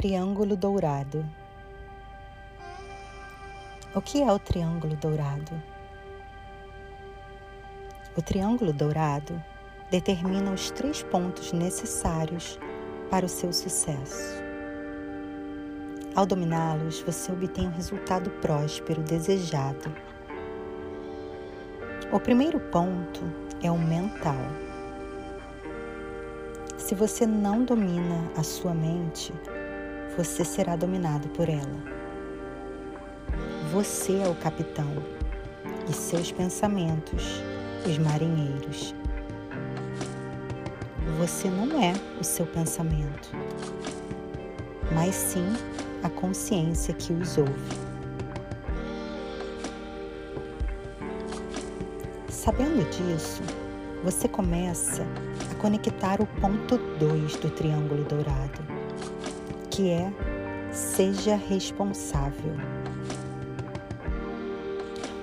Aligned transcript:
Triângulo 0.00 0.56
dourado. 0.56 1.26
O 3.92 4.00
que 4.00 4.22
é 4.22 4.32
o 4.32 4.38
triângulo 4.38 4.94
dourado? 4.94 5.60
O 8.16 8.22
triângulo 8.22 8.72
dourado 8.72 9.42
determina 9.90 10.52
os 10.52 10.70
três 10.70 11.02
pontos 11.02 11.52
necessários 11.52 12.60
para 13.10 13.26
o 13.26 13.28
seu 13.28 13.52
sucesso. 13.52 14.40
Ao 16.14 16.24
dominá-los, 16.24 17.00
você 17.00 17.32
obtém 17.32 17.64
o 17.64 17.70
um 17.70 17.72
resultado 17.72 18.30
próspero 18.40 19.02
desejado. 19.02 19.92
O 22.12 22.20
primeiro 22.20 22.60
ponto 22.60 23.20
é 23.60 23.68
o 23.68 23.76
mental. 23.76 24.46
Se 26.76 26.94
você 26.94 27.26
não 27.26 27.64
domina 27.64 28.30
a 28.36 28.44
sua 28.44 28.72
mente, 28.72 29.34
você 30.18 30.44
será 30.44 30.74
dominado 30.74 31.28
por 31.28 31.48
ela. 31.48 31.80
Você 33.70 34.16
é 34.16 34.28
o 34.28 34.34
capitão 34.34 34.92
e 35.88 35.92
seus 35.92 36.32
pensamentos, 36.32 37.40
os 37.86 37.96
marinheiros. 37.98 38.96
Você 41.18 41.48
não 41.48 41.80
é 41.80 41.92
o 42.20 42.24
seu 42.24 42.44
pensamento, 42.46 43.30
mas 44.92 45.14
sim 45.14 45.46
a 46.02 46.10
consciência 46.10 46.92
que 46.92 47.12
os 47.12 47.38
ouve. 47.38 47.78
Sabendo 52.28 52.84
disso, 52.90 53.40
você 54.02 54.26
começa 54.26 55.06
a 55.48 55.54
conectar 55.60 56.20
o 56.20 56.26
ponto 56.40 56.76
2 56.98 57.36
do 57.36 57.50
triângulo 57.50 58.02
dourado 58.02 58.78
que 59.78 59.90
é 59.90 60.12
seja 60.72 61.36
responsável. 61.36 62.52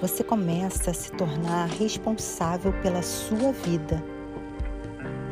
Você 0.00 0.22
começa 0.22 0.92
a 0.92 0.94
se 0.94 1.10
tornar 1.10 1.66
responsável 1.70 2.72
pela 2.74 3.02
sua 3.02 3.50
vida 3.50 4.00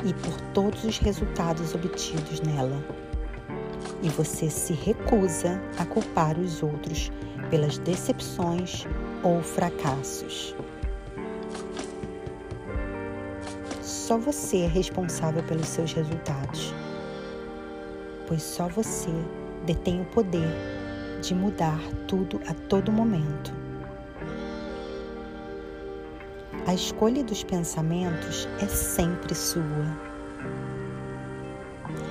e 0.04 0.12
por 0.12 0.40
todos 0.52 0.82
os 0.82 0.98
resultados 0.98 1.72
obtidos 1.72 2.40
nela. 2.40 2.84
E 4.02 4.08
você 4.08 4.50
se 4.50 4.72
recusa 4.72 5.62
a 5.78 5.86
culpar 5.86 6.36
os 6.36 6.60
outros 6.60 7.12
pelas 7.48 7.78
decepções 7.78 8.88
ou 9.22 9.40
fracassos. 9.40 10.56
Só 13.80 14.18
você 14.18 14.62
é 14.62 14.66
responsável 14.66 15.44
pelos 15.44 15.68
seus 15.68 15.92
resultados 15.92 16.74
pois 18.26 18.42
só 18.42 18.68
você 18.68 19.10
detém 19.66 20.00
o 20.00 20.04
poder 20.06 20.48
de 21.20 21.34
mudar 21.34 21.80
tudo 22.08 22.40
a 22.46 22.54
todo 22.68 22.90
momento. 22.90 23.52
A 26.66 26.74
escolha 26.74 27.24
dos 27.24 27.42
pensamentos 27.42 28.48
é 28.60 28.66
sempre 28.66 29.34
sua. 29.34 30.12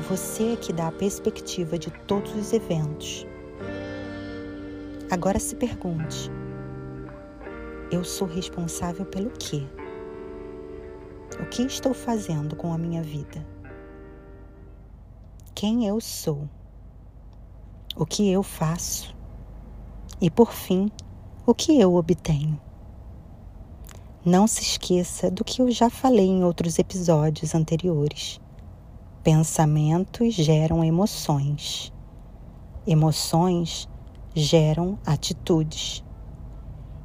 Você 0.09 0.53
é 0.53 0.55
que 0.55 0.73
dá 0.73 0.87
a 0.87 0.91
perspectiva 0.91 1.77
de 1.77 1.89
todos 2.05 2.35
os 2.35 2.51
eventos. 2.51 3.25
Agora 5.09 5.39
se 5.39 5.55
pergunte: 5.55 6.29
eu 7.91 8.05
sou 8.05 8.27
responsável 8.27 9.05
pelo 9.05 9.29
quê? 9.31 9.67
O 11.39 11.45
que 11.47 11.63
estou 11.63 11.93
fazendo 11.93 12.55
com 12.55 12.73
a 12.73 12.77
minha 12.77 13.03
vida? 13.03 13.45
Quem 15.61 15.85
eu 15.85 16.01
sou, 16.01 16.49
o 17.95 18.03
que 18.03 18.27
eu 18.27 18.41
faço 18.41 19.15
e, 20.19 20.27
por 20.27 20.51
fim, 20.51 20.89
o 21.45 21.53
que 21.53 21.79
eu 21.79 21.93
obtenho. 21.93 22.59
Não 24.25 24.47
se 24.47 24.63
esqueça 24.63 25.29
do 25.29 25.43
que 25.43 25.61
eu 25.61 25.69
já 25.69 25.87
falei 25.87 26.25
em 26.25 26.43
outros 26.43 26.79
episódios 26.79 27.53
anteriores. 27.53 28.41
Pensamentos 29.23 30.33
geram 30.33 30.83
emoções. 30.83 31.93
Emoções 32.87 33.87
geram 34.33 34.97
atitudes. 35.05 36.03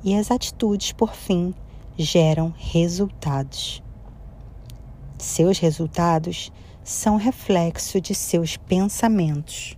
E 0.02 0.14
as 0.14 0.30
atitudes, 0.30 0.92
por 0.92 1.12
fim, 1.12 1.54
geram 1.98 2.54
resultados. 2.56 3.82
Seus 5.18 5.58
resultados 5.58 6.52
são 6.84 7.16
reflexo 7.16 8.00
de 8.00 8.14
seus 8.14 8.56
pensamentos. 8.56 9.76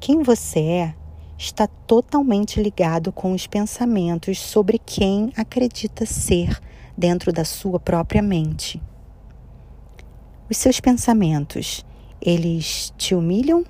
Quem 0.00 0.22
você 0.22 0.60
é 0.60 0.94
está 1.38 1.66
totalmente 1.66 2.60
ligado 2.60 3.12
com 3.12 3.32
os 3.32 3.46
pensamentos 3.46 4.40
sobre 4.40 4.78
quem 4.78 5.32
acredita 5.36 6.04
ser 6.04 6.60
dentro 6.96 7.32
da 7.32 7.44
sua 7.44 7.78
própria 7.78 8.20
mente. 8.20 8.82
Os 10.50 10.56
seus 10.56 10.80
pensamentos, 10.80 11.86
eles 12.20 12.92
te 12.96 13.14
humilham 13.14 13.64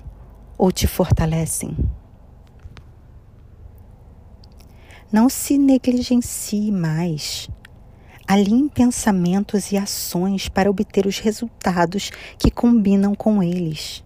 ou 0.57 0.71
te 0.71 0.87
fortalecem? 0.87 1.77
Não 5.11 5.29
se 5.29 5.57
negligencie 5.57 6.71
mais 6.71 7.49
Alinhe 8.31 8.69
pensamentos 8.69 9.71
e 9.71 9.77
ações 9.77 10.47
para 10.47 10.69
obter 10.69 11.07
os 11.07 11.17
resultados 11.17 12.11
que 12.37 12.51
combinam 12.51 13.15
com 13.15 13.41
eles. 13.41 14.03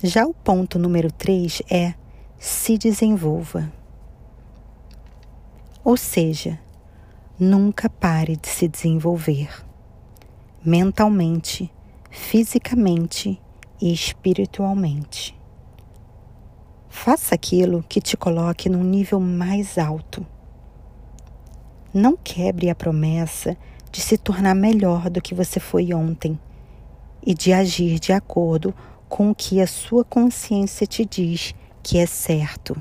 Já 0.00 0.24
o 0.24 0.32
ponto 0.32 0.78
número 0.78 1.10
3 1.10 1.62
é 1.68 1.94
se 2.38 2.78
desenvolva. 2.78 3.72
Ou 5.82 5.96
seja, 5.96 6.60
nunca 7.36 7.90
pare 7.90 8.36
de 8.36 8.46
se 8.46 8.68
desenvolver 8.68 9.66
mentalmente, 10.64 11.68
fisicamente 12.08 13.42
e 13.80 13.92
espiritualmente. 13.92 15.36
Faça 16.88 17.34
aquilo 17.34 17.84
que 17.88 18.00
te 18.00 18.16
coloque 18.16 18.68
num 18.68 18.84
nível 18.84 19.18
mais 19.18 19.76
alto. 19.76 20.24
Não 21.94 22.16
quebre 22.16 22.70
a 22.70 22.74
promessa 22.74 23.54
de 23.90 24.00
se 24.00 24.16
tornar 24.16 24.54
melhor 24.54 25.10
do 25.10 25.20
que 25.20 25.34
você 25.34 25.60
foi 25.60 25.92
ontem 25.92 26.40
e 27.22 27.34
de 27.34 27.52
agir 27.52 27.98
de 27.98 28.12
acordo 28.14 28.74
com 29.10 29.30
o 29.30 29.34
que 29.34 29.60
a 29.60 29.66
sua 29.66 30.02
consciência 30.02 30.86
te 30.86 31.04
diz 31.04 31.54
que 31.82 31.98
é 31.98 32.06
certo. 32.06 32.74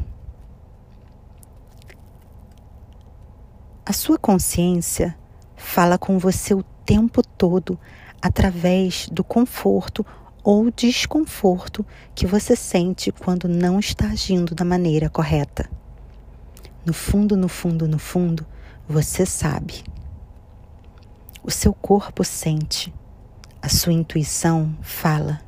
A 3.85 3.91
sua 3.91 4.17
consciência 4.17 5.17
fala 5.57 5.97
com 5.97 6.17
você 6.17 6.53
o 6.53 6.63
tempo 6.85 7.21
todo 7.21 7.77
através 8.21 9.09
do 9.09 9.25
conforto 9.25 10.05
ou 10.41 10.71
desconforto 10.71 11.85
que 12.15 12.25
você 12.25 12.55
sente 12.55 13.11
quando 13.11 13.49
não 13.49 13.77
está 13.77 14.05
agindo 14.07 14.55
da 14.55 14.63
maneira 14.63 15.09
correta. 15.09 15.69
No 16.83 16.93
fundo, 16.93 17.37
no 17.37 17.47
fundo, 17.47 17.87
no 17.87 17.99
fundo, 17.99 18.45
você 18.87 19.23
sabe. 19.23 19.83
O 21.43 21.51
seu 21.51 21.73
corpo 21.73 22.23
sente, 22.23 22.91
a 23.61 23.69
sua 23.69 23.93
intuição 23.93 24.75
fala. 24.81 25.39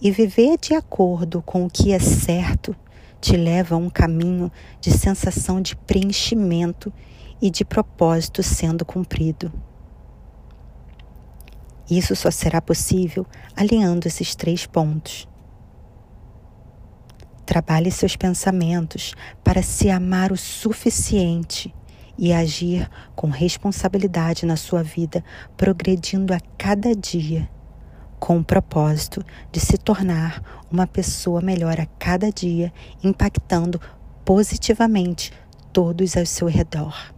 E 0.00 0.10
viver 0.10 0.58
de 0.58 0.74
acordo 0.74 1.40
com 1.40 1.64
o 1.64 1.70
que 1.70 1.92
é 1.92 1.98
certo 1.98 2.76
te 3.18 3.36
leva 3.36 3.74
a 3.74 3.78
um 3.78 3.88
caminho 3.88 4.52
de 4.78 4.90
sensação 4.90 5.60
de 5.60 5.74
preenchimento 5.74 6.92
e 7.40 7.50
de 7.50 7.64
propósito 7.64 8.42
sendo 8.42 8.84
cumprido. 8.84 9.50
Isso 11.90 12.14
só 12.14 12.30
será 12.30 12.60
possível 12.60 13.26
alinhando 13.56 14.06
esses 14.06 14.34
três 14.34 14.66
pontos. 14.66 15.29
Trabalhe 17.50 17.90
seus 17.90 18.14
pensamentos 18.14 19.12
para 19.42 19.60
se 19.60 19.90
amar 19.90 20.30
o 20.30 20.36
suficiente 20.36 21.74
e 22.16 22.32
agir 22.32 22.88
com 23.16 23.26
responsabilidade 23.26 24.46
na 24.46 24.54
sua 24.54 24.84
vida, 24.84 25.24
progredindo 25.56 26.32
a 26.32 26.38
cada 26.56 26.94
dia, 26.94 27.50
com 28.20 28.38
o 28.38 28.44
propósito 28.44 29.24
de 29.50 29.58
se 29.58 29.76
tornar 29.76 30.64
uma 30.70 30.86
pessoa 30.86 31.40
melhor 31.40 31.80
a 31.80 31.86
cada 31.98 32.30
dia, 32.30 32.72
impactando 33.02 33.80
positivamente 34.24 35.32
todos 35.72 36.16
ao 36.16 36.26
seu 36.26 36.46
redor. 36.46 37.12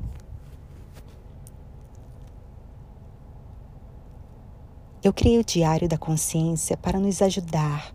Eu 5.04 5.12
criei 5.12 5.38
o 5.38 5.44
Diário 5.44 5.86
da 5.86 5.98
Consciência 5.98 6.74
para 6.74 6.98
nos 6.98 7.20
ajudar 7.20 7.92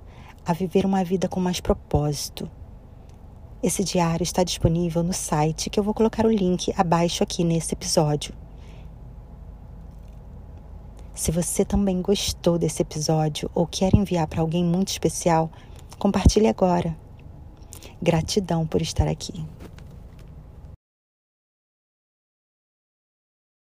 a 0.48 0.54
viver 0.54 0.86
uma 0.86 1.04
vida 1.04 1.28
com 1.28 1.42
mais 1.42 1.60
propósito. 1.60 2.50
Esse 3.62 3.84
diário 3.84 4.24
está 4.24 4.46
disponível 4.46 5.04
no 5.04 5.12
site 5.12 5.70
que 5.70 5.78
eu 5.78 5.84
vou 5.84 5.94
colocar 5.94 6.26
o 6.26 6.32
link 6.32 6.74
abaixo 6.78 7.22
aqui 7.22 7.44
nesse 7.44 7.74
episódio. 7.74 8.34
Se 11.14 11.32
você 11.32 11.66
também 11.66 12.02
gostou 12.02 12.58
desse 12.58 12.82
episódio 12.82 13.52
ou 13.54 13.68
quer 13.68 13.94
enviar 13.94 14.26
para 14.26 14.40
alguém 14.40 14.64
muito 14.64 14.88
especial, 14.88 15.52
compartilhe 16.00 16.48
agora. 16.48 16.96
Gratidão 18.02 18.66
por 18.66 18.82
estar 18.82 19.08
aqui. 19.08 19.44